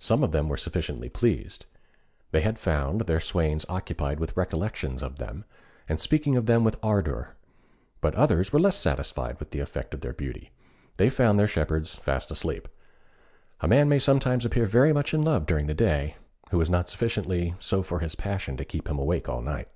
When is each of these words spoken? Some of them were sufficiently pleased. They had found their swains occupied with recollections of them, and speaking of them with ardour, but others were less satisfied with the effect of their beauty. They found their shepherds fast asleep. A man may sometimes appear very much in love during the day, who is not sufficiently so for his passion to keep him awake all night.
Some 0.00 0.24
of 0.24 0.32
them 0.32 0.48
were 0.48 0.56
sufficiently 0.56 1.08
pleased. 1.08 1.64
They 2.32 2.40
had 2.40 2.58
found 2.58 3.02
their 3.02 3.20
swains 3.20 3.64
occupied 3.68 4.18
with 4.18 4.36
recollections 4.36 5.00
of 5.00 5.18
them, 5.20 5.44
and 5.88 6.00
speaking 6.00 6.34
of 6.34 6.46
them 6.46 6.64
with 6.64 6.76
ardour, 6.82 7.36
but 8.00 8.16
others 8.16 8.52
were 8.52 8.58
less 8.58 8.76
satisfied 8.76 9.38
with 9.38 9.52
the 9.52 9.60
effect 9.60 9.94
of 9.94 10.00
their 10.00 10.12
beauty. 10.12 10.50
They 10.96 11.08
found 11.08 11.38
their 11.38 11.46
shepherds 11.46 11.94
fast 11.94 12.32
asleep. 12.32 12.66
A 13.60 13.68
man 13.68 13.88
may 13.88 14.00
sometimes 14.00 14.44
appear 14.44 14.66
very 14.66 14.92
much 14.92 15.14
in 15.14 15.22
love 15.22 15.46
during 15.46 15.68
the 15.68 15.72
day, 15.72 16.16
who 16.50 16.60
is 16.60 16.68
not 16.68 16.88
sufficiently 16.88 17.54
so 17.60 17.80
for 17.84 18.00
his 18.00 18.16
passion 18.16 18.56
to 18.56 18.64
keep 18.64 18.88
him 18.88 18.98
awake 18.98 19.28
all 19.28 19.40
night. 19.40 19.68